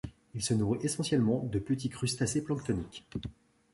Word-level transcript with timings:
Il 0.33 0.41
se 0.43 0.55
nourrit 0.55 0.79
essentiellement 0.83 1.43
de 1.43 1.59
petits 1.59 1.89
crustacés 1.89 2.43
planctoniques. 2.43 3.05